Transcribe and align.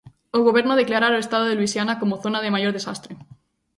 O 0.37 0.39
goberno 0.47 0.79
declarar 0.81 1.13
o 1.13 1.23
estado 1.25 1.45
de 1.47 1.55
Luisiana 1.59 1.99
como 2.01 2.21
zona 2.23 2.39
de 2.41 2.53
maior 2.55 2.73
desastre. 2.77 3.11